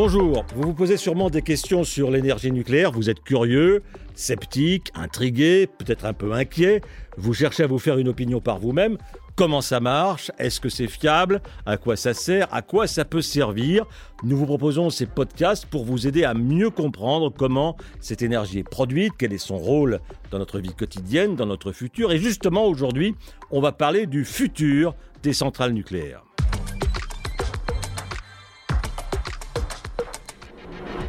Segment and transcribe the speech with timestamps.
[0.00, 0.44] bonjour.
[0.54, 2.92] Vous vous posez sûrement des questions sur l'énergie nucléaire.
[2.92, 3.82] Vous êtes curieux,
[4.14, 6.82] sceptique, intrigué, peut-être un peu inquiet.
[7.16, 8.96] Vous cherchez à vous faire une opinion par vous-même.
[9.34, 10.30] Comment ça marche?
[10.38, 11.42] Est-ce que c'est fiable?
[11.66, 12.46] À quoi ça sert?
[12.54, 13.86] À quoi ça peut servir?
[14.22, 18.70] Nous vous proposons ces podcasts pour vous aider à mieux comprendre comment cette énergie est
[18.70, 19.98] produite, quel est son rôle
[20.30, 22.12] dans notre vie quotidienne, dans notre futur.
[22.12, 23.16] Et justement, aujourd'hui,
[23.50, 24.94] on va parler du futur
[25.24, 26.22] des centrales nucléaires.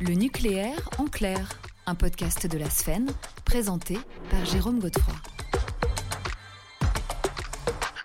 [0.02, 1.49] Le nucléaire en clair,
[1.85, 3.12] un podcast de la Sphène,
[3.44, 3.98] présenté
[4.31, 5.13] par Jérôme Godefroy.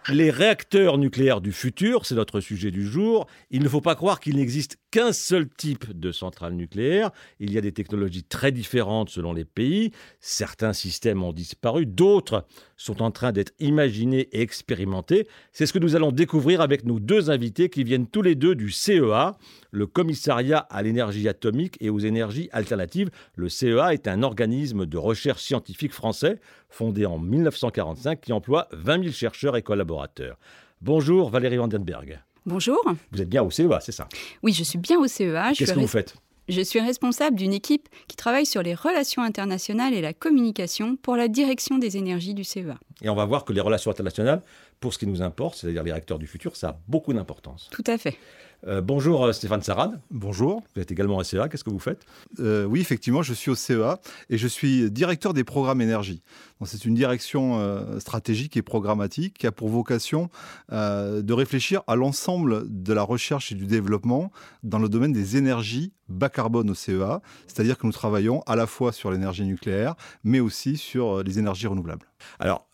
[0.08, 3.26] Les réacteurs nucléaires du futur, c'est notre sujet du jour.
[3.50, 7.10] Il ne faut pas croire qu'il n'existe qu'un seul type de centrale nucléaire.
[7.38, 9.92] Il y a des technologies très différentes selon les pays.
[10.20, 12.44] Certains systèmes ont disparu, d'autres
[12.76, 15.26] sont en train d'être imaginés et expérimentés.
[15.52, 18.54] C'est ce que nous allons découvrir avec nos deux invités qui viennent tous les deux
[18.54, 19.36] du CEA,
[19.70, 23.10] le Commissariat à l'énergie atomique et aux énergies alternatives.
[23.36, 29.02] Le CEA est un organisme de recherche scientifique français fondé en 1945 qui emploie 20
[29.02, 30.38] 000 chercheurs et collaborateurs.
[30.80, 32.20] Bonjour Valérie Vandenberg.
[32.46, 32.78] Bonjour.
[33.10, 34.06] Vous êtes bien au CEA, c'est ça?
[34.42, 35.52] Oui, je suis bien au CEA.
[35.56, 36.14] Qu'est-ce que vous faites?
[36.48, 41.16] Je suis responsable d'une équipe qui travaille sur les relations internationales et la communication pour
[41.16, 42.78] la direction des énergies du CEA.
[43.02, 44.42] Et on va voir que les relations internationales,
[44.80, 47.68] pour ce qui nous importe, c'est-à-dire les réacteurs du futur, ça a beaucoup d'importance.
[47.70, 48.18] Tout à fait.
[48.66, 50.00] Euh, bonjour euh, Stéphane Sarad.
[50.10, 50.62] Bonjour.
[50.74, 52.06] Vous êtes également au CEA, qu'est-ce que vous faites?
[52.40, 56.22] Euh, Oui, effectivement, je suis au CEA et je suis directeur des programmes énergie.
[56.64, 57.60] C'est une direction
[58.00, 60.30] stratégique et programmatique qui a pour vocation
[60.70, 65.92] de réfléchir à l'ensemble de la recherche et du développement dans le domaine des énergies
[66.08, 70.40] bas carbone au CEA, c'est-à-dire que nous travaillons à la fois sur l'énergie nucléaire, mais
[70.40, 72.06] aussi sur les énergies renouvelables.
[72.38, 72.66] Alors,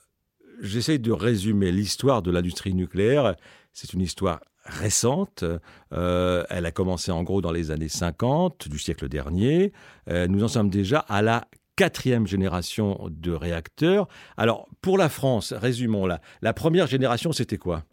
[0.60, 3.34] j'essaie de résumer l'histoire de l'industrie nucléaire.
[3.72, 5.44] C'est une histoire récente.
[5.92, 9.72] Euh, elle a commencé en gros dans les années 50 du siècle dernier.
[10.08, 14.08] Euh, nous en sommes déjà à la quatrième génération de réacteurs.
[14.36, 16.20] Alors, pour la France, résumons-la.
[16.42, 17.84] La première génération, c'était quoi?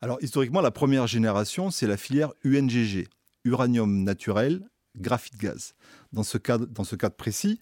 [0.00, 3.08] Alors, historiquement, la première génération, c'est la filière UNGG,
[3.44, 4.62] uranium naturel,
[4.96, 5.74] graphite gaz.
[6.12, 7.58] Dans ce cadre, dans ce cadre précis,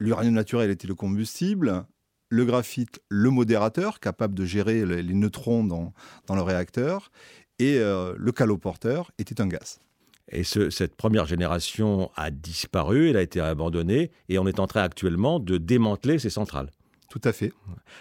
[0.00, 1.84] l'uranium naturel était le combustible,
[2.30, 5.94] le graphite, le modérateur, capable de gérer les neutrons dans,
[6.26, 7.10] dans le réacteur,
[7.58, 9.80] et euh, le caloporteur était un gaz.
[10.30, 14.82] Et cette première génération a disparu, elle a été abandonnée, et on est en train
[14.82, 16.70] actuellement de démanteler ces centrales.
[17.08, 17.52] Tout à fait.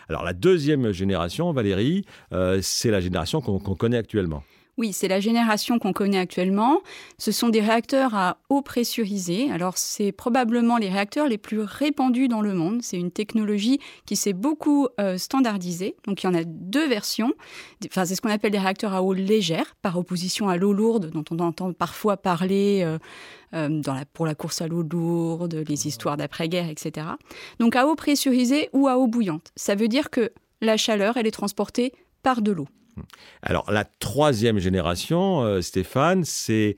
[0.10, 2.04] Alors la deuxième génération, Valérie,
[2.34, 4.44] euh, c'est la génération qu'on connaît actuellement.
[4.78, 6.82] Oui, c'est la génération qu'on connaît actuellement.
[7.18, 9.50] Ce sont des réacteurs à eau pressurisée.
[9.52, 12.84] Alors, c'est probablement les réacteurs les plus répandus dans le monde.
[12.84, 15.96] C'est une technologie qui s'est beaucoup euh, standardisée.
[16.06, 17.34] Donc, il y en a deux versions.
[17.88, 21.10] Enfin, c'est ce qu'on appelle des réacteurs à eau légère, par opposition à l'eau lourde,
[21.10, 23.00] dont on entend parfois parler euh,
[23.56, 23.82] euh,
[24.14, 27.08] pour la course à l'eau lourde, les histoires d'après-guerre, etc.
[27.60, 29.52] Donc, à eau pressurisée ou à eau bouillante.
[29.56, 32.68] Ça veut dire que la chaleur, elle est transportée par de l'eau.
[33.42, 36.76] Alors la troisième génération, euh, Stéphane, c'est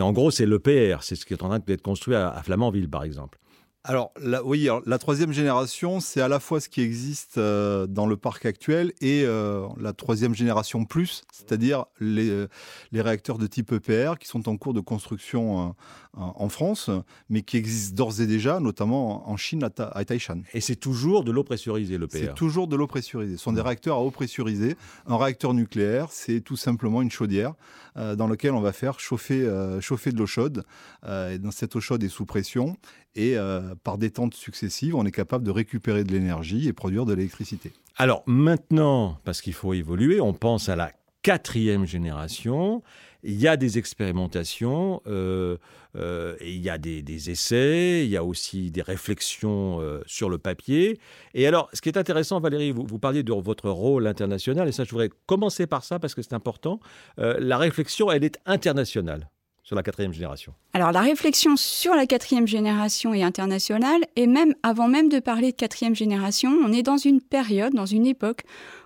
[0.00, 3.04] en gros c'est l'EPR, c'est ce qui est en train d'être construit à, Flamanville par
[3.04, 3.38] exemple.
[3.84, 4.12] Alors,
[4.44, 8.46] oui, la troisième génération, c'est à la fois ce qui existe euh, dans le parc
[8.46, 12.46] actuel et euh, la troisième génération plus, c'est-à-dire les,
[12.92, 15.74] les, réacteurs de type EPR qui sont en cours de construction
[16.14, 16.90] en France,
[17.30, 20.42] mais qui existent d'ores et déjà, notamment en Chine, à, Taishan.
[20.52, 23.36] Et c'est toujours de l'eau pressurisée, l'EPR C'est toujours de l'eau pressurisée.
[23.38, 24.76] Ce sont des réacteurs à eau pressurisée.
[25.06, 27.54] Un réacteur nucléaire, c'est tout simplement une chaudière
[27.96, 29.48] euh, dans laquelle on va faire chauffer,
[29.80, 30.64] chauffer de l'eau chaude.
[31.06, 32.76] et dans cette eau chaude est sous pression
[33.14, 37.12] et euh, par détente successives, on est capable de récupérer de l'énergie et produire de
[37.12, 37.72] l'électricité.
[37.96, 42.82] Alors maintenant, parce qu'il faut évoluer, on pense à la quatrième génération.
[43.24, 45.56] Il y a des expérimentations, euh,
[45.96, 50.98] euh, il y a des, essais, il y a aussi des réflexions sur le papier.
[51.34, 54.72] Et alors, ce qui est intéressant, Valérie, vous, vous, parliez de votre rôle international, et
[54.72, 56.80] ça, je voudrais commencer par ça parce que c'est important.
[57.16, 59.28] la réflexion, elle est internationale
[59.62, 64.54] sur la quatrième génération Alors la réflexion sur la quatrième génération est internationale et même
[64.62, 68.42] avant même de parler de quatrième génération, on est dans une période, dans une époque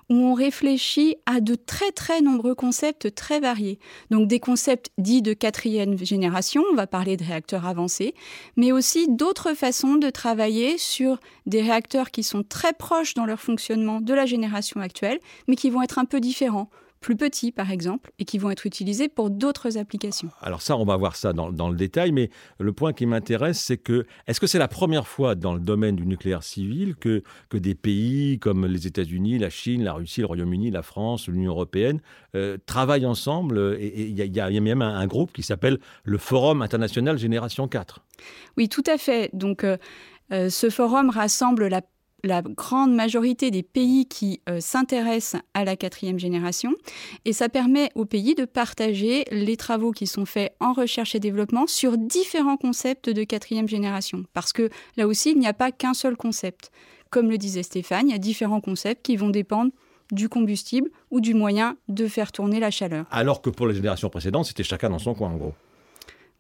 [0.09, 3.79] où on réfléchit à de très très nombreux concepts très variés.
[4.11, 8.15] Donc des concepts dits de quatrième génération, on va parler de réacteurs avancés,
[8.57, 13.41] mais aussi d'autres façons de travailler sur des réacteurs qui sont très proches dans leur
[13.41, 15.19] fonctionnement de la génération actuelle,
[15.49, 16.71] mais qui vont être un peu différents
[17.01, 20.31] plus petits, par exemple, et qui vont être utilisés pour d'autres applications.
[20.41, 23.61] Alors ça, on va voir ça dans, dans le détail, mais le point qui m'intéresse,
[23.61, 27.23] c'est que est-ce que c'est la première fois dans le domaine du nucléaire civil que,
[27.49, 31.53] que des pays comme les États-Unis, la Chine, la Russie, le Royaume-Uni, la France, l'Union
[31.53, 32.01] européenne
[32.35, 36.19] euh, travaillent ensemble et il y, y, a même un, un groupe qui s'appelle le
[36.19, 38.01] Forum international Génération 4
[38.57, 39.31] Oui, tout à fait.
[39.33, 39.77] Donc, euh,
[40.33, 41.83] euh, ce forum rassemble la
[42.27, 46.73] la grande majorité des pays qui euh, s'intéressent à la quatrième génération
[47.25, 51.21] et ça permet aux pays de partager les travaux qui sont faits en recherche et
[51.21, 54.25] développement sur différents concepts de quatrième génération.
[54.33, 56.71] Parce que là aussi, il n'y a pas qu'un seul concept.
[57.11, 59.71] Comme le disait Stéphane, il y a différents concepts qui vont dépendre
[60.13, 63.07] du combustible ou du moyen de faire tourner la chaleur.
[63.11, 65.55] Alors que pour les générations précédentes, c'était chacun dans son coin en gros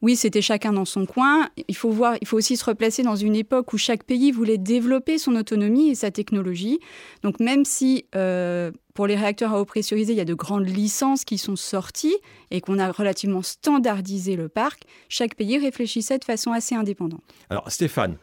[0.03, 1.49] oui, c'était chacun dans son coin.
[1.69, 4.59] Il faut voir, il faut aussi se replacer dans une époque où chaque pays voulait
[4.59, 6.79] développer son autonomie et sa technologie.
[7.23, 10.69] Donc même si euh, pour les réacteurs à eau pressurisée, il y a de grandes
[10.69, 12.17] licences qui sont sorties
[12.51, 17.23] et qu'on a relativement standardisé le parc, chaque pays réfléchissait de façon assez indépendante.
[17.51, 18.17] Alors Stéphane,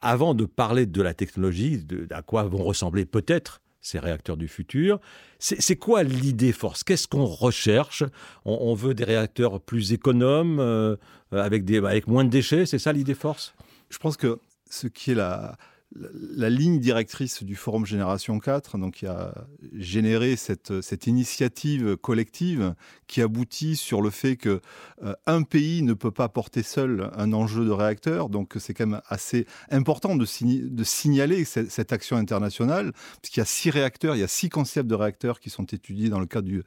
[0.00, 5.00] avant de parler de la technologie, à quoi vont ressembler peut-être ces réacteurs du futur.
[5.38, 6.84] C'est quoi l'idée force?
[6.84, 8.02] Qu'est-ce qu'on recherche?
[8.44, 10.96] On, veut des réacteurs plus économes, euh,
[11.30, 13.54] avec, avec moins de déchets, c'est ça l'idée force?
[13.90, 15.56] Je pense que ce qui est la,
[15.94, 19.32] la ligne directrice du Forum Génération 4, donc qui a
[19.72, 22.74] généré cette, initiative collective
[23.06, 24.60] qui aboutit sur le fait que
[25.02, 28.28] euh, un pays ne peut pas porter seul un enjeu de réacteur.
[28.28, 32.92] Donc c'est quand même assez important de, signaler cette, action internationale,
[33.22, 36.10] puisqu'il y a six réacteurs, il y a six concepts de réacteurs qui sont étudiés
[36.10, 36.64] dans le cadre de,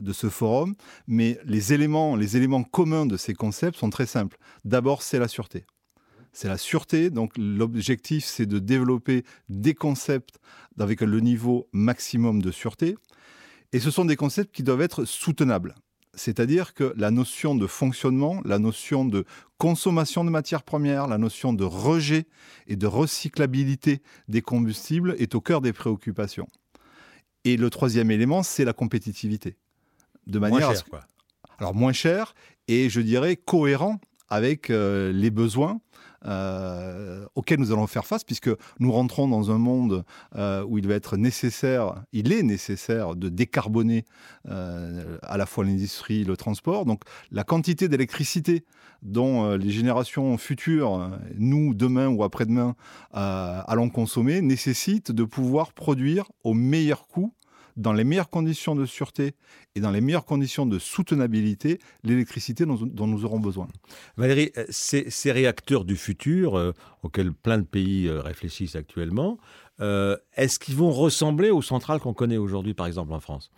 [0.00, 0.74] de ce forum.
[1.06, 4.38] Mais les éléments, les éléments communs de ces concepts sont très simples.
[4.64, 5.66] D'abord, c'est la sûreté
[6.32, 7.10] c'est la sûreté.
[7.10, 10.38] Donc l'objectif, c'est de développer des concepts
[10.78, 12.96] avec le niveau maximum de sûreté.
[13.72, 15.74] Et ce sont des concepts qui doivent être soutenables.
[16.14, 19.24] C'est-à-dire que la notion de fonctionnement, la notion de
[19.56, 22.26] consommation de matières premières, la notion de rejet
[22.66, 26.48] et de recyclabilité des combustibles est au cœur des préoccupations.
[27.44, 29.56] Et le troisième élément, c'est la compétitivité.
[30.26, 31.00] De manière moins cher, quoi.
[31.58, 32.34] Alors moins cher
[32.68, 34.00] et je dirais cohérent
[34.32, 35.78] avec euh, les besoins
[36.24, 38.48] euh, auxquels nous allons faire face, puisque
[38.78, 40.04] nous rentrons dans un monde
[40.36, 44.06] euh, où il va être nécessaire, il est nécessaire de décarboner
[44.48, 46.86] à la fois l'industrie, le transport.
[46.86, 48.64] Donc la quantité d'électricité
[49.02, 52.74] dont les générations futures, nous demain ou après-demain,
[53.12, 57.34] allons consommer, nécessite de pouvoir produire au meilleur coût
[57.76, 59.34] dans les meilleures conditions de sûreté
[59.74, 63.68] et dans les meilleures conditions de soutenabilité l'électricité dont, nous aurons besoin.
[64.16, 66.72] Valérie, euh, ces, réacteurs du futur euh,
[67.02, 69.38] auxquels plein de pays euh, réfléchissent actuellement,
[70.36, 73.50] est-ce qu'ils vont ressembler aux centrales qu'on connaît aujourd'hui, par exemple en France?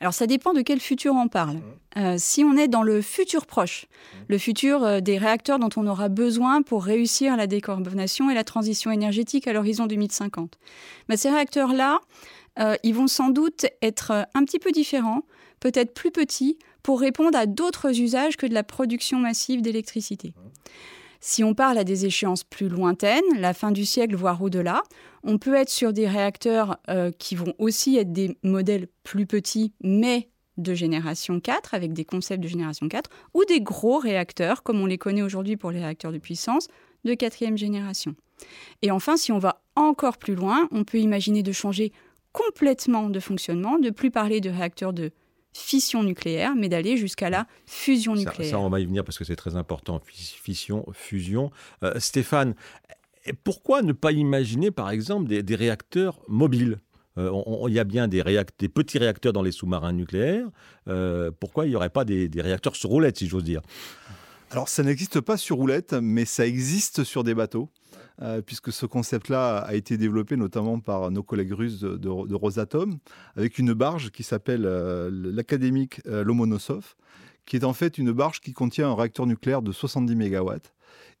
[0.00, 1.60] Alors ça dépend de quel futur on parle.
[1.96, 3.86] Euh, si on est dans le futur proche,
[4.28, 8.44] le futur euh, des réacteurs dont on aura besoin pour réussir la décarbonation et la
[8.44, 10.58] transition énergétique à l'horizon 2050,
[11.08, 12.00] ben, ces réacteurs-là,
[12.60, 15.22] euh, ils vont sans doute être un petit peu différents,
[15.58, 20.32] peut-être plus petits, pour répondre à d'autres usages que de la production massive d'électricité.
[21.20, 24.82] Si on parle à des échéances plus lointaines, la fin du siècle, voire au-delà,
[25.24, 29.72] on peut être sur des réacteurs euh, qui vont aussi être des modèles plus petits,
[29.82, 34.80] mais de génération 4, avec des concepts de génération 4, ou des gros réacteurs, comme
[34.80, 36.68] on les connaît aujourd'hui pour les réacteurs de puissance,
[37.04, 38.14] de quatrième génération.
[38.82, 41.92] Et enfin, si on va encore plus loin, on peut imaginer de changer
[42.32, 45.12] complètement de fonctionnement, de plus parler de réacteurs de
[45.52, 48.50] fission nucléaire, mais d'aller jusqu'à la fusion nucléaire.
[48.50, 51.50] Ça, ça, on va y venir parce que c'est très important, fission, fusion.
[51.82, 52.54] Euh, Stéphane,
[53.44, 56.78] pourquoi ne pas imaginer, par exemple, des, réacteurs mobiles?
[57.16, 57.32] Euh,
[57.68, 58.22] il y a bien des,
[58.58, 60.48] des, petits réacteurs dans les sous-marins nucléaires.
[60.88, 63.60] Euh, pourquoi il n'y aurait pas des, réacteurs sur roulette, si j'ose dire?
[64.50, 67.70] Alors, ça n'existe pas sur roulette, mais ça existe sur des bateaux.
[68.20, 72.98] Euh, puisque ce concept-là a été développé notamment par nos collègues russes de, Rosatom,
[73.36, 74.62] avec une barge qui s'appelle
[75.12, 76.96] l'académique Lomonosov,
[77.46, 80.50] qui est en fait une barge qui contient un réacteur nucléaire de 70 MW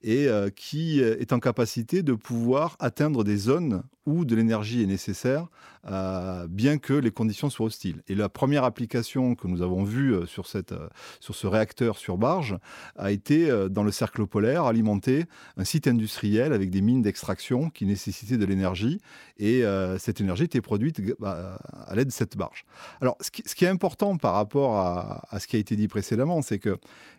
[0.02, 4.86] et euh, qui est en capacité de pouvoir atteindre des zones où de l'énergie est
[4.86, 5.48] nécessaire,
[5.86, 8.02] euh, bien que les conditions soient hostiles.
[8.08, 10.88] Et la première application que nous avons vue euh, sur, cette, euh,
[11.20, 12.56] sur ce réacteur sur barge
[12.96, 15.26] a été euh, dans le cercle polaire, alimenter
[15.58, 19.00] un site industriel avec des mines d'extraction qui nécessitaient de l'énergie,
[19.36, 22.64] et euh, cette énergie était produite bah, à l'aide de cette barge.
[23.02, 26.40] Alors, ce qui, est important par rapport à, à ce qui a été dit précédemment,
[26.40, 26.78] c'est qu'il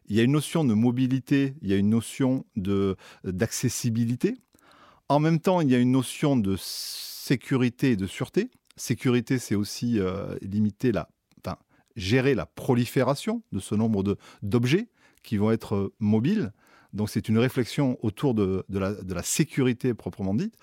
[0.10, 2.46] y a une notion de mobilité, il y a une notion
[3.24, 4.38] d'accessibilité,
[5.08, 8.52] en même temps, il y a une notion de sécurité et de sûreté.
[8.76, 11.10] Sécurité, c'est aussi euh, limiter la
[12.00, 14.88] gérer la prolifération de ce nombre d'objets
[15.22, 16.52] qui vont être euh, mobiles.
[16.92, 20.56] Donc c'est une réflexion autour de, la, sécurité proprement dite.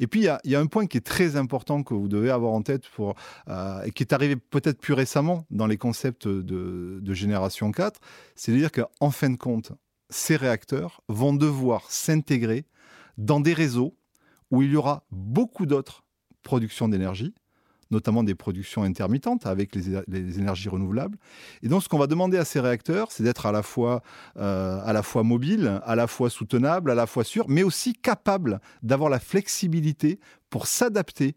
[0.00, 2.52] Et puis il y, a, un point qui est très important que vous devez avoir
[2.52, 3.14] en tête pour,
[3.48, 8.00] euh, et qui est arrivé peut-être plus récemment dans les concepts de, de génération 4,
[8.34, 9.72] c'est-à-dire qu'en fin de compte,
[10.14, 12.66] ces réacteurs vont devoir s'intégrer
[13.18, 13.96] dans des réseaux
[14.50, 16.04] où il y aura beaucoup d'autres
[16.42, 17.34] productions d'énergie
[17.90, 21.16] notamment des productions intermittentes avec les, énergies renouvelables.
[21.62, 24.02] Et donc, ce qu'on va demander à ces réacteurs, c'est d'être à la fois
[24.36, 27.92] euh, à la fois mobile, à la fois soutenable, à la fois sûr, mais aussi
[27.92, 30.18] capable d'avoir la flexibilité
[30.50, 31.36] pour s'adapter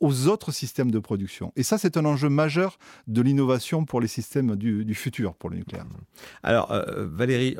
[0.00, 1.52] aux autres systèmes de production.
[1.56, 5.56] Et ça, c'est un enjeu majeur de l'innovation pour les systèmes du, futur, pour le
[5.56, 5.86] nucléaire.
[6.42, 7.56] Alors, euh, Valérie,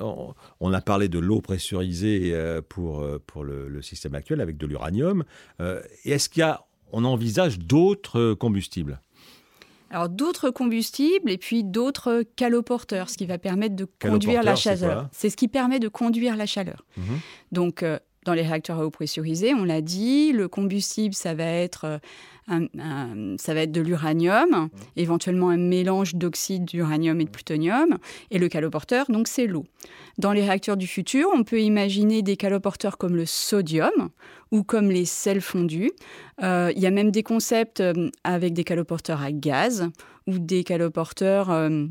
[0.61, 4.67] on, a parlé de l'eau pressurisée euh, pour, pour le, le, système actuel avec de
[4.67, 5.25] l'uranium.
[6.05, 6.65] Est-ce qu'il y a
[6.95, 9.01] on envisage d'autres combustibles?
[9.91, 15.09] Alors d'autres combustibles et puis d'autres caloporteurs, ce qui va permettre de conduire la chaleur.
[15.13, 16.85] C'est ce qui permet de conduire la chaleur.
[16.97, 17.19] Mhm.
[17.53, 21.45] Donc euh, dans les réacteurs à eau pressurisée, on l'a dit, le combustible ça va
[21.45, 21.85] être
[22.51, 24.69] euh, ça va être de l'uranium, mmh.
[24.97, 27.97] éventuellement un mélange d'oxyde d'uranium et de plutonium,
[28.31, 29.65] et le caloporteur, donc c'est l'eau.
[30.19, 34.11] Dans les réacteurs du futur, on peut imaginer des caloporteurs comme le sodium
[34.53, 35.91] ou comme les sels fondus.
[36.43, 39.89] Euh, il y a même des concepts euh, avec des caloporteurs à gaz
[40.27, 41.89] ou des caloporteurs euh,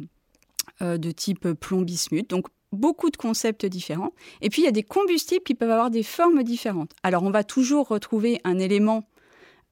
[0.79, 2.29] de type plomb-bismuth.
[2.29, 4.13] Donc beaucoup de concepts différents.
[4.41, 6.91] Et puis il y a des combustibles qui peuvent avoir des formes différentes.
[7.03, 9.03] Alors on va toujours retrouver un élément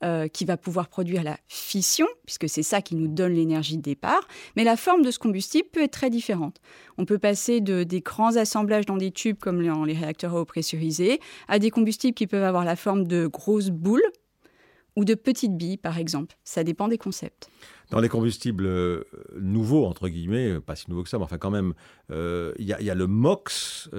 [0.04, 3.84] euh, qui va pouvoir produire la fission, puisque c'est ça qui nous donne l'énergie de
[3.84, 6.60] départ, mais la forme de ce combustible peut être très différente.
[6.98, 10.42] On peut passer de, des grands assemblages dans des tubes comme dans les réacteurs à
[10.42, 14.02] eau pressurisée à des combustibles qui peuvent avoir la forme de grosses boules
[14.96, 16.38] ou de petites billes, par exemple.
[16.44, 17.50] Ça dépend des concepts.
[17.90, 19.04] Dans les combustibles euh,
[19.40, 21.74] nouveaux, entre guillemets, pas si nouveaux que ça, mais enfin quand même,
[22.12, 23.90] euh, il y, a le MOX,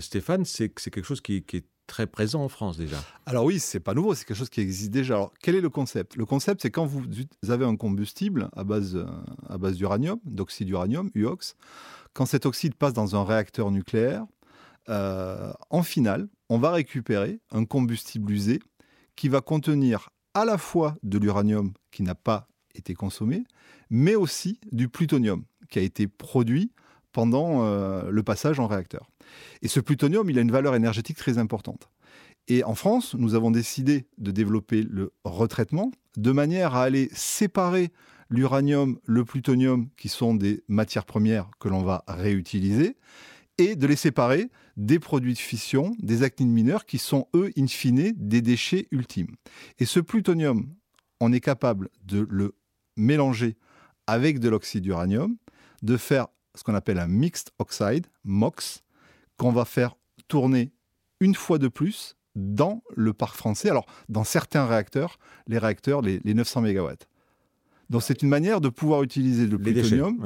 [0.00, 2.96] Stéphane, c'est quelque chose qui, qui est très présent en France déjà.
[3.26, 5.14] Alors oui, c'est pas nouveau, c'est quelque chose qui existe déjà.
[5.14, 6.16] Alors quel est le concept?
[6.16, 7.02] Le concept, c'est quand vous
[7.48, 9.04] avez un combustible à base,
[9.48, 11.56] à base d'uranium, d'oxyde d'uranium, UOX,
[12.12, 14.26] quand cet oxyde passe dans un réacteur nucléaire,
[14.88, 18.60] euh, en finale, on va récupérer un combustible usé
[19.16, 23.44] qui va contenir à la fois de l'uranium qui n'a pas été consommé,
[23.90, 26.72] mais aussi du plutonium qui a été produit
[27.12, 29.10] pendant euh, le passage en réacteur.
[29.60, 31.90] Et ce plutonium, il a une valeur énergétique très importante.
[32.48, 37.92] Et en France, nous avons décidé de développer le retraitement de manière à aller séparer
[38.30, 42.96] l'uranium, le plutonium, qui sont des matières premières que l'on va réutiliser,
[43.58, 47.66] et de les séparer des produits de fission, des actines mineurs, qui sont, eux, in
[47.66, 49.34] fine, des déchets ultimes.
[49.78, 50.72] Et ce plutonium,
[51.20, 52.54] on est capable de le
[52.96, 53.56] mélanger
[54.06, 55.36] avec de l'oxyde d'uranium,
[55.82, 58.82] de faire ce qu'on appelle un mixed oxide, MOX,
[59.36, 59.96] qu'on va faire
[60.28, 60.72] tourner
[61.20, 63.70] une fois de plus dans le parc français.
[63.70, 66.90] Alors, dans certains réacteurs, les réacteurs, les, 900 MW.
[67.90, 70.18] Donc, c'est une manière de pouvoir utiliser le plutonium.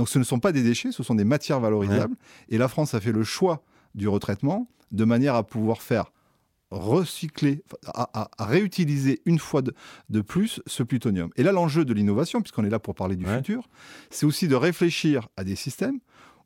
[0.00, 2.16] Donc, ce ne sont pas des déchets, ce sont des matières valorisables.
[2.48, 3.62] Et la France a fait le choix
[3.94, 6.10] du retraitement de manière à pouvoir faire
[6.70, 11.28] recycler, à, réutiliser une fois de, plus ce plutonium.
[11.36, 13.68] Et là, l'enjeu de l'innovation, puisqu'on est là pour parler du futur,
[14.08, 16.00] c'est aussi de réfléchir à des systèmes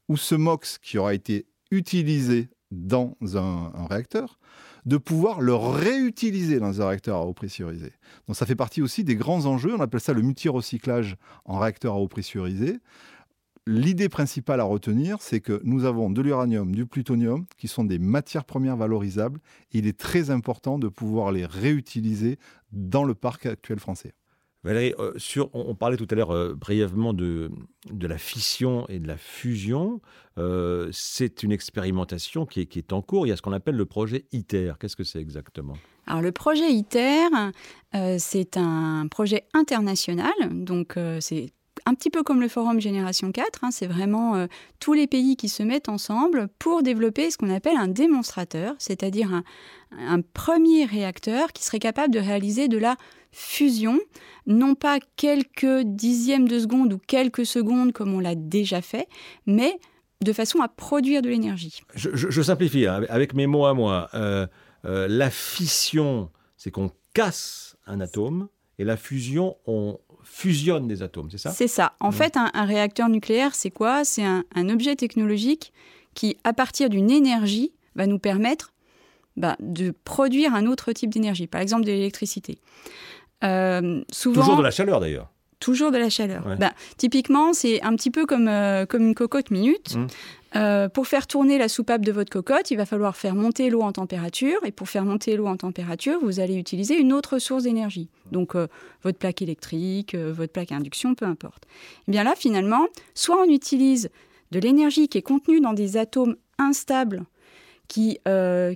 [0.09, 4.41] où ce MOX qui aura été utilisé dans un, réacteur,
[4.85, 7.93] de pouvoir le réutiliser dans un réacteur à eau pressurisée.
[8.27, 11.95] Donc ça fait partie aussi des grands enjeux, on appelle ça le multi-recyclage en réacteur
[11.95, 12.81] à eau pressurisée.
[13.67, 17.99] L'idée principale à retenir, c'est que nous avons de l'uranium, du plutonium, qui sont des
[17.99, 19.41] matières premières valorisables.
[19.73, 22.39] Et il est très important de pouvoir les réutiliser
[22.73, 24.13] dans le parc actuel français.
[24.65, 27.51] Valérie, euh, sur, on, parlait tout à l'heure euh, brièvement de,
[27.91, 30.01] de la fission et de la fusion.
[30.39, 33.27] Euh, c'est une expérimentation qui est, qui est, en cours.
[33.27, 34.75] Il y a ce qu'on appelle le projet ITER.
[34.79, 35.77] Qu'est-ce que c'est exactement?
[36.07, 37.29] Alors le projet ITER,
[38.19, 40.33] c'est un projet international.
[40.51, 41.53] Donc c'est
[41.95, 44.47] un petit peu comme le forum Génération 4, hein, c'est vraiment euh,
[44.81, 49.43] tous les pays qui se mettent ensemble pour développer ce qu'on appelle un démonstrateur, c'est-à-dire
[49.93, 52.97] un, premier réacteur qui serait capable de réaliser de la
[53.31, 54.01] fusion,
[54.49, 59.07] non pas quelques dixièmes de seconde ou quelques secondes comme on l'a déjà fait,
[59.47, 59.79] mais
[60.21, 61.81] de façon à produire de l'énergie.
[61.95, 64.09] Je, simplifie, hein, avec mes mots à moi.
[64.15, 64.49] Euh,
[64.85, 68.49] euh, la fission, c'est qu'on casse un atome,
[68.79, 71.51] et la fusion, on fusionne des atomes, c'est ça?
[71.51, 71.93] C'est ça.
[72.01, 74.05] En fait, un, réacteur nucléaire, c'est quoi?
[74.05, 75.73] C'est un, objet technologique
[76.15, 78.73] qui, à partir d'une énergie, va nous permettre
[79.37, 82.59] bah, de produire un autre type d'énergie, par exemple de l'électricité.
[83.43, 85.31] Euh, souvent, toujours de la chaleur d'ailleurs.
[85.65, 86.45] Toujours de la chaleur.
[86.59, 89.97] Ben, typiquement, c'est un petit peu comme, euh, comme une cocotte minute.
[89.97, 90.07] Mmh.
[90.57, 93.81] Euh, pour faire tourner la soupape de votre cocotte, il va falloir faire monter l'eau
[93.81, 94.59] en température.
[94.67, 98.11] Et pour faire monter l'eau en température, vous allez utiliser une autre source d'énergie.
[98.31, 98.67] Donc euh,
[99.03, 101.65] votre plaque électrique, votre plaque à induction, peu importe.
[101.65, 104.11] Et eh bien là, finalement, soit on utilise
[104.51, 107.25] de l'énergie qui est contenue dans des atomes instables
[107.89, 108.19] qui,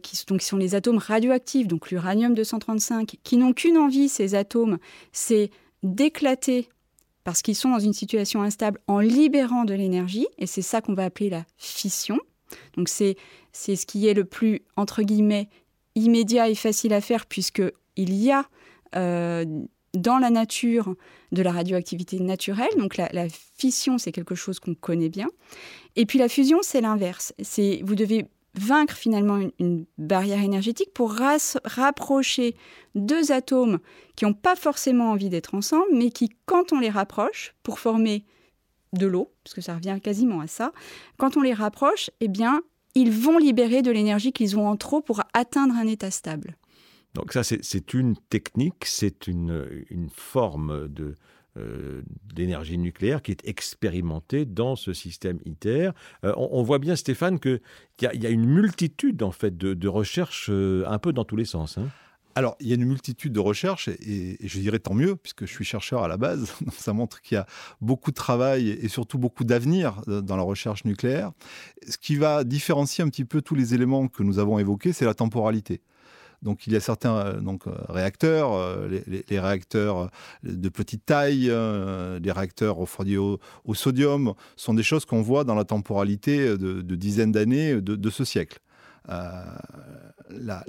[0.03, 4.79] qui, donc, sont les atomes radioactifs, donc l'uranium 235, qui n'ont qu'une envie, ces atomes,
[5.13, 5.51] c'est
[5.83, 6.71] d'éclater
[7.29, 10.95] parce qu'ils sont dans une situation instable en libérant de l'énergie, et c'est ça qu'on
[10.95, 12.19] va appeler la fission.
[12.75, 13.17] Donc c'est
[13.53, 15.51] ce qui est le plus, entre guillemets,
[15.95, 18.47] immédiat et facile à faire, puisqu'il y a
[18.97, 19.45] euh,
[19.93, 20.95] dans la nature
[21.31, 22.75] de la radioactivité naturelle.
[22.79, 25.29] Donc la, la fission, c'est quelque chose qu'on connaît bien.
[25.97, 27.35] Et puis la fusion, c'est l'inverse.
[27.43, 28.25] C'est Vous devez
[28.55, 31.15] vaincre finalement une, barrière énergétique pour
[31.65, 32.57] rapprocher
[32.95, 33.79] deux atomes
[34.17, 38.25] qui n'ont pas forcément envie d'être ensemble, mais qui, quand on les rapproche, pour former
[38.93, 40.73] de l'eau, parce que ça revient quasiment à ça,
[41.19, 42.63] quand on les rapproche, eh bien,
[42.95, 46.57] ils vont libérer de l'énergie qu'ils ont en trop pour atteindre un état stable.
[47.15, 51.17] Donc ça, c'est une technique, c'est une, une forme de,
[51.59, 52.03] euh,
[52.35, 55.91] d'énergie nucléaire qui est expérimentée dans ce système ITER.
[56.25, 57.61] Euh, on, voit bien, Stéphane, qu'il
[58.01, 61.79] y, a une multitude en fait de, recherches euh, un peu dans tous les sens.
[61.79, 61.89] Hein.
[62.37, 65.53] Alors, il y a une multitude de recherches, et, je dirais tant mieux, puisque je
[65.53, 66.55] suis chercheur à la base.
[66.73, 67.47] ça montre qu'il y a
[67.81, 71.33] beaucoup de travail et surtout beaucoup d'avenir dans la recherche nucléaire.
[71.89, 75.07] Ce qui va différencier un petit peu tous les éléments que nous avons évoqués, c'est
[75.07, 75.81] la temporalité.
[76.43, 80.11] Donc il y a certains euh, donc, euh, réacteurs, euh, les, réacteurs
[80.45, 83.41] de petite taille, les réacteurs refroidis au,
[83.75, 88.61] sodium, sont des choses qu'on voit dans la temporalité de, dizaines d'années de, ce siècle.
[89.09, 90.65] la,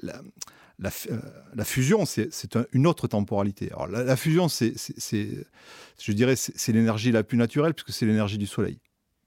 [1.63, 3.71] fusion, c'est une autre temporalité.
[3.71, 8.47] Alors, la, fusion, c'est, je dirais, c'est l'énergie la plus naturelle puisque c'est l'énergie du
[8.47, 8.79] Soleil.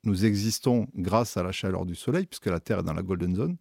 [0.04, 3.36] Nous existons grâce à la chaleur du Soleil puisque la Terre est dans la Golden
[3.36, 3.56] Zone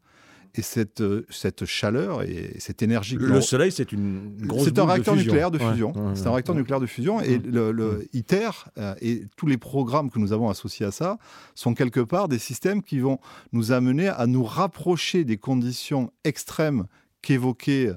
[0.55, 3.15] et cette, euh, cette chaleur et cette énergie.
[3.15, 5.93] Le, Soleil, c'est une grosse C'est un réacteur nucléaire de fusion.
[6.15, 7.22] c'est un réacteur nucléaire de fusion.
[7.22, 11.17] Et le, ITER euh, et tous les programmes que nous avons associés à ça
[11.56, 13.19] sont quelque part des systèmes qui vont
[13.52, 16.86] nous amener à nous rapprocher des conditions extrêmes
[17.21, 17.91] qu'évoquait,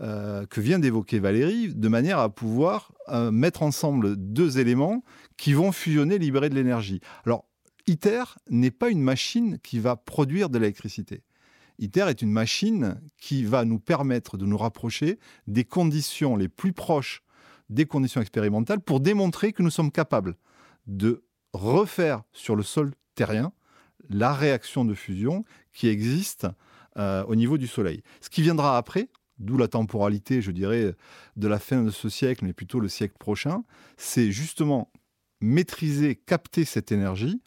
[0.00, 2.92] euh, que vient d'évoquer Valérie, de manière à pouvoir
[3.32, 5.02] mettre ensemble deux éléments
[5.36, 7.00] qui vont fusionner, libérer de l'énergie.
[7.26, 7.44] Alors,
[7.88, 11.24] ITER n'est pas une machine qui va produire de l'électricité.
[11.80, 16.72] ITER est une machine qui va nous permettre de nous rapprocher des conditions les plus
[16.72, 17.22] proches
[17.70, 20.36] des conditions expérimentales pour démontrer que nous sommes capables
[20.86, 23.52] de refaire sur le sol terrien
[24.08, 26.46] la réaction de fusion qui existe
[26.96, 28.02] euh, au niveau du Soleil.
[28.20, 30.94] Ce qui viendra après, d'où la temporalité, je dirais,
[31.36, 33.62] de la fin de ce siècle, mais plutôt le siècle prochain,
[33.96, 34.90] c'est justement
[35.40, 37.40] maîtriser, capter cette énergie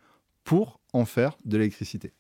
[0.43, 2.13] pour en faire de l'électricité.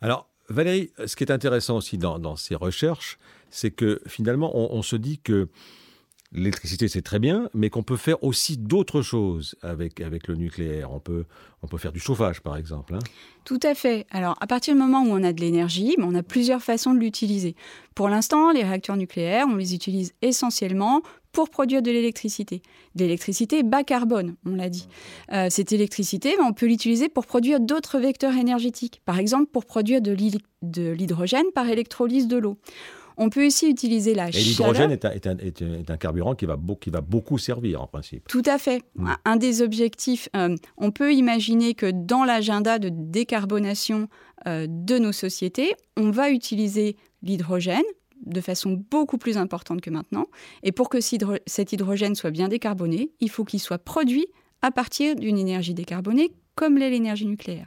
[0.00, 3.18] Alors, Valérie, ce qui est intéressant aussi dans, ces recherches,
[3.50, 5.48] c'est que finalement, on, se dit que
[6.32, 10.92] l'électricité, c'est très bien, mais qu'on peut faire aussi d'autres choses avec, avec le nucléaire.
[10.92, 11.24] On peut,
[11.62, 12.94] on peut faire du chauffage, par exemple.
[12.94, 13.00] Hein.
[13.44, 14.06] Tout à fait.
[14.10, 16.98] Alors, à partir du moment où on a de l'énergie, on a plusieurs façons de
[16.98, 17.54] l'utiliser.
[17.94, 22.62] Pour l'instant, les réacteurs nucléaires, on les utilise essentiellement pour produire de l'électricité.
[22.94, 24.88] De l'électricité bas carbone, on l'a dit.
[25.32, 29.00] Euh, cette électricité, on peut l'utiliser pour produire d'autres vecteurs énergétiques.
[29.04, 30.12] Par exemple, pour produire de
[30.92, 32.58] l'hydrogène par électrolyse de l'eau.
[33.18, 37.00] On peut aussi utiliser la Et l'hydrogène est, est, un carburant qui va, qui va,
[37.00, 38.28] beaucoup servir en principe.
[38.28, 38.82] Tout à fait.
[39.24, 44.08] Un des objectifs, euh, on peut imaginer que dans l'agenda de décarbonation
[44.46, 47.82] euh, de nos sociétés, on va utiliser l'hydrogène
[48.24, 50.26] de façon beaucoup plus importante que maintenant.
[50.62, 54.26] Et pour que cet hydrogène soit bien décarboné, il faut qu'il soit produit
[54.62, 57.66] à partir d'une énergie décarbonée comme l'est l'énergie nucléaire.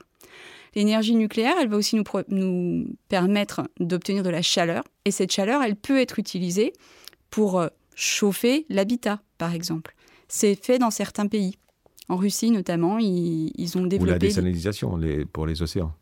[0.73, 4.83] L'énergie nucléaire, elle va aussi nous, nous permettre d'obtenir de la chaleur.
[5.05, 6.73] Et cette chaleur, elle peut être utilisée
[7.29, 9.95] pour euh, chauffer l'habitat, par exemple.
[10.27, 11.57] C'est fait dans certains pays.
[12.07, 14.11] En Russie, notamment, ils, ont développé...
[14.11, 14.99] Ou la désalinisation
[15.31, 15.93] pour les océans.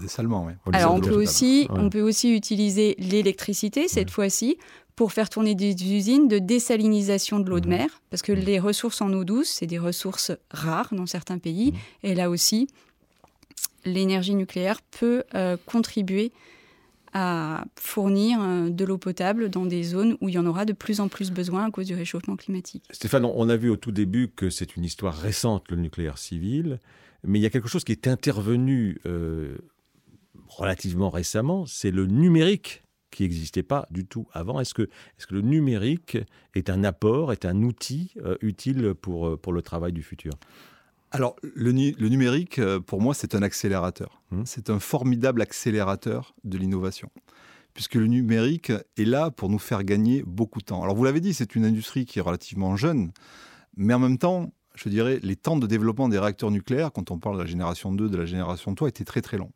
[0.00, 0.52] Dessalement, oui.
[0.72, 4.58] Alors, on peut, aussi, on peut aussi utiliser l'électricité, cette fois-ci,
[4.96, 7.70] pour faire tourner des usines de désalinisation de l'eau de mmh.
[7.70, 8.36] mer, parce que mmh.
[8.36, 11.72] les ressources en eau douce, c'est des ressources rares dans certains pays.
[11.72, 12.06] Mmh.
[12.06, 12.68] Et là aussi,
[13.84, 16.32] l'énergie nucléaire peut euh, contribuer
[17.12, 20.72] à fournir euh, de l'eau potable dans des zones où il y en aura de
[20.72, 22.84] plus en plus besoin à cause du réchauffement climatique.
[22.90, 26.80] Stéphane, on a vu au tout début que c'est une histoire récente, le nucléaire civil,
[27.22, 29.56] mais il y a quelque chose qui est intervenu euh,
[30.48, 34.58] relativement récemment, c'est le numérique qui n'existait pas du tout avant.
[34.58, 34.88] Est-ce que,
[35.30, 36.18] le numérique
[36.56, 40.32] est un apport, est un outil utile pour le travail du futur?
[41.14, 44.20] Alors, le, le, numérique, euh, pour moi, c'est un accélérateur.
[44.32, 44.42] Mmh.
[44.46, 47.08] C'est un formidable accélérateur de l'innovation.
[47.72, 50.82] Puisque le numérique est là pour nous faire gagner beaucoup de temps.
[50.82, 53.12] Alors, vous l'avez dit, c'est une industrie qui est relativement jeune,
[53.76, 57.18] mais en même temps, je dirais, les temps de développement des réacteurs nucléaires, quand on
[57.20, 59.52] parle de la génération 2, de la génération 3, étaient très très longs.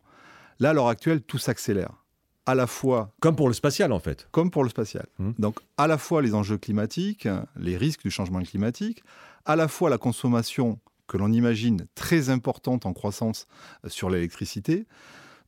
[0.60, 2.04] Là, à l'heure actuelle, tout s'accélère.
[2.46, 3.12] À la fois.
[3.18, 4.28] Comme pour le spatial, en fait.
[4.30, 5.06] Comme pour le spatial.
[5.18, 5.32] Mmh.
[5.40, 9.02] Donc, à la fois les enjeux climatiques, les risques du changement climatique,
[9.44, 13.46] à la fois la consommation que l'on imagine très importante en croissance
[13.84, 14.86] euh, sur l'électricité.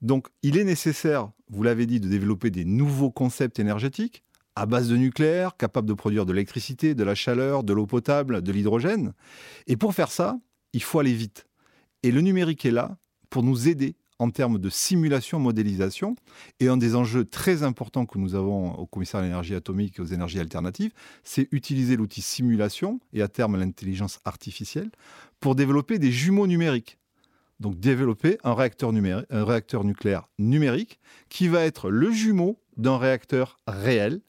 [0.03, 4.25] Donc, il est nécessaire, vous l'avez dit, de développer des nouveaux concepts énergétiques
[4.57, 8.43] à base de nucléaire, capables de produire de l'électricité, de la chaleur, de l'eau potable,
[8.43, 9.13] de l'hydrogène.
[9.67, 10.39] Et pour faire ça,
[10.73, 11.47] il faut aller vite.
[12.03, 16.15] Et le numérique est là pour nous aider en termes de simulation, modélisation.
[16.61, 20.03] Et un des enjeux très importants que nous avons au commissaire à l'énergie atomique et
[20.03, 20.93] aux énergies alternatives,
[21.25, 24.91] c'est utiliser l'outil simulation et à terme l'intelligence artificielle
[25.41, 26.99] pour développer des jumeaux numériques.
[27.61, 28.93] Donc développer un réacteur,
[29.31, 34.21] un réacteur nucléaire numérique qui va être le jumeau d'un réacteur réel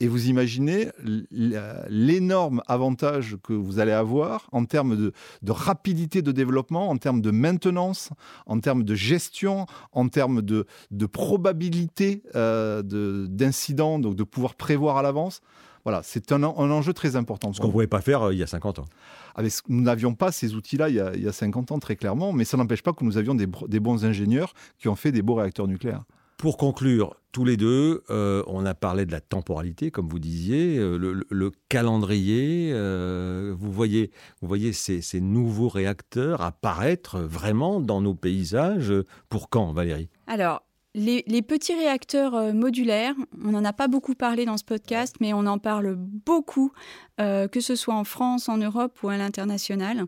[0.00, 0.88] et vous imaginez
[1.30, 5.12] l'énorme avantage que vous allez avoir en termes de,
[5.46, 8.08] rapidité de développement, en termes de maintenance,
[8.46, 10.66] en termes de gestion, en termes de,
[11.06, 15.42] probabilité euh, d'incidents, donc de pouvoir prévoir à l'avance.
[15.84, 17.52] Voilà, c'est un, enjeu très important.
[17.52, 18.86] Ce qu'on ne pouvait pas faire euh, il y a 50 ans.
[19.34, 22.44] Ah, nous n'avions pas ces outils-là il, il, y a 50 ans, très clairement, mais
[22.44, 25.34] ça n'empêche pas que nous avions des, des bons ingénieurs qui ont fait des beaux
[25.34, 26.04] réacteurs nucléaires.
[26.40, 30.78] Pour conclure, tous les deux, euh, on a parlé de la temporalité, comme vous disiez,
[30.78, 30.96] euh,
[31.28, 32.70] le, calendrier.
[32.72, 38.90] Euh, vous voyez, vous voyez ces, nouveaux réacteurs apparaître vraiment dans nos paysages.
[39.28, 40.08] Pour quand, Valérie?
[40.26, 40.62] Alors,
[40.94, 45.44] les, petits réacteurs modulaires, on n'en a pas beaucoup parlé dans ce podcast, mais on
[45.44, 46.72] en parle beaucoup,
[47.18, 50.06] que ce soit en France, en Europe ou à l'international.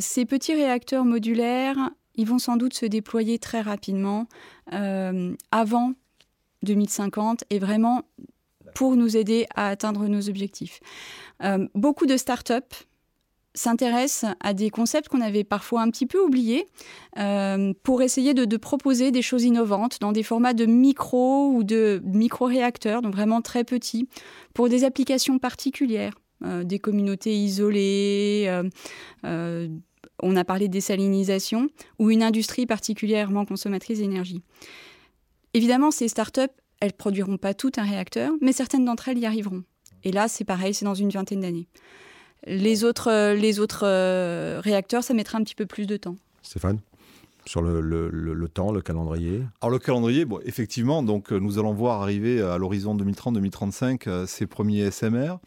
[0.00, 4.26] ces petits réacteurs modulaires, ils vont sans doute se déployer très rapidement
[4.72, 5.92] euh, avant
[6.62, 8.02] 2050 et vraiment
[8.74, 10.80] pour nous aider à atteindre nos objectifs.
[11.42, 12.84] Euh, beaucoup de startups
[13.54, 16.66] s'intéressent à des concepts qu'on avait parfois un petit peu oubliés
[17.18, 22.02] euh, pour essayer de, proposer des choses innovantes dans des formats de micro ou de
[22.04, 24.08] micro-réacteurs, donc vraiment très petits,
[24.52, 28.62] pour des applications particulières, des communautés isolées,
[30.22, 34.42] on a parlé de désalinisation, ou une industrie particulièrement consommatrice d'énergie.
[35.54, 36.40] Évidemment, ces startups,
[36.80, 39.62] elles ne produiront pas tout un réacteur, mais certaines d'entre elles y arriveront.
[40.04, 41.68] Et là, c'est pareil, c'est dans une vingtaine d'années.
[42.46, 46.16] Les autres, les autres euh, réacteurs, ça mettra un petit peu plus de temps.
[46.42, 46.80] Stéphane?
[47.46, 52.02] Sur le, temps, le calendrier Alors le calendrier, bon, effectivement, donc euh, nous allons voir
[52.02, 55.38] arriver à l'horizon 2030-2035 euh, ces premiers SMR.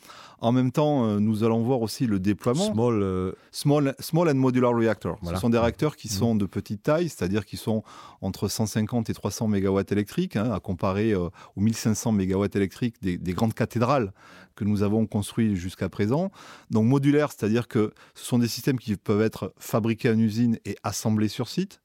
[0.41, 2.71] En même temps, euh, nous allons voir aussi le déploiement.
[2.71, 5.19] Small, small, small and modular reactors.
[5.27, 6.11] Ce sont des réacteurs qui mmh.
[6.11, 7.83] sont de petite taille, c'est-à-dire qui sont
[8.21, 13.33] entre 150 et 300 MW électriques, hein, à comparer aux 1500 MW électriques des, des
[13.33, 14.13] grandes cathédrales
[14.55, 16.31] que nous avons construites jusqu'à présent.
[16.69, 20.75] Donc modulaire, c'est-à-dire que ce sont des systèmes qui peuvent être fabriqués en usine et
[20.83, 21.81] assemblés sur site.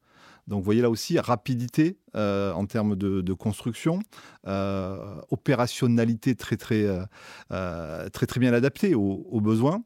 [0.46, 4.00] Donc vous voyez là aussi rapidité euh, en termes de, construction,
[4.46, 6.56] euh, opérationnalité très
[7.50, 9.82] euh, très très bien adaptée aux besoins.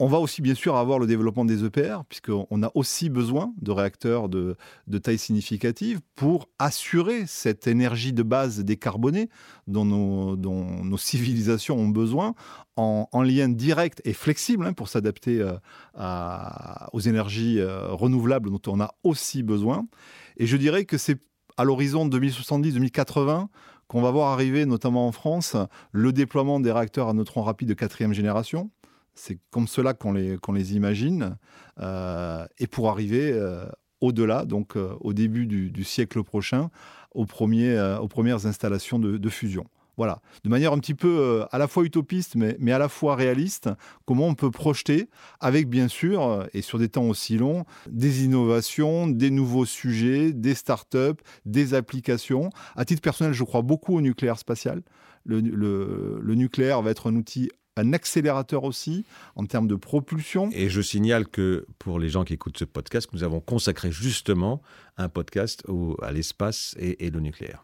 [0.00, 3.72] On va aussi bien sûr avoir le développement des EPR, puisqu'on a aussi besoin de
[3.72, 4.56] réacteurs de,
[5.02, 9.28] taille significative pour assurer cette énergie de base décarbonée
[9.66, 12.34] dont nos, civilisations ont besoin,
[12.76, 16.48] en, lien direct et flexible hein, pour s'adapter euh,
[16.92, 19.88] aux énergies euh, renouvelables dont on a aussi besoin.
[20.36, 21.18] Et je dirais que c'est
[21.56, 23.48] à l'horizon 2070-2080
[23.88, 25.56] qu'on va voir arriver, notamment en France,
[25.90, 28.70] le déploiement des réacteurs à neutrons rapides de quatrième génération
[29.18, 31.36] c'est comme cela qu'on les, les imagine.
[31.80, 33.66] Euh, et pour arriver euh,
[34.00, 36.70] au-delà, donc euh, au début du, siècle prochain,
[37.14, 39.64] aux, premiers, aux premières installations de, fusion.
[39.96, 43.16] Voilà, de manière un petit peu à la fois utopiste, mais, mais, à la fois
[43.16, 43.68] réaliste,
[44.04, 45.08] comment on peut projeter,
[45.40, 50.54] avec bien sûr, et sur des temps aussi longs, des innovations, des nouveaux sujets, des
[50.54, 52.50] startups, des applications.
[52.76, 54.82] À titre personnel, je crois beaucoup au nucléaire spatial.
[55.24, 59.04] Le, le, le nucléaire va être un outil un accélérateur aussi
[59.36, 60.50] en termes de propulsion.
[60.52, 64.62] Et je signale que pour les gens qui écoutent ce podcast, nous avons consacré justement
[64.96, 65.64] un podcast
[66.02, 67.62] à l'espace et, et le nucléaire.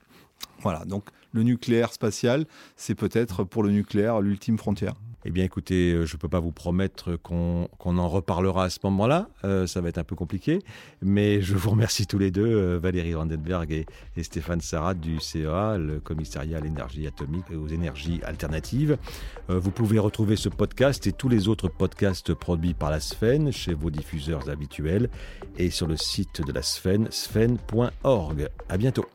[0.61, 4.95] Voilà, donc le nucléaire spatial, c'est peut-être pour le nucléaire l'ultime frontière.
[5.27, 8.79] Eh bien, écoutez, euh, je ne peux pas vous promettre qu'on en reparlera à ce
[8.85, 9.29] moment-là.
[9.45, 10.59] Euh, ça va être un peu compliqué.
[11.01, 13.87] Mais je vous remercie tous les deux, euh, Valérie Vandenberg et,
[14.23, 18.97] Stéphane Sarat du CEA, le commissariat à l'énergie atomique et aux énergies alternatives.
[19.49, 23.75] vous pouvez retrouver ce podcast et tous les autres podcasts produits par la Sfen chez
[23.75, 25.11] vos diffuseurs habituels
[25.59, 28.49] et sur le site de la Sfen, sfen.org.
[28.69, 29.07] À bientôt.